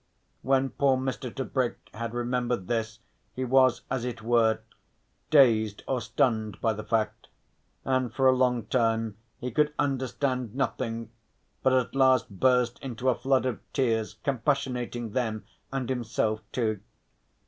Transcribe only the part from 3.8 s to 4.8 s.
as it were,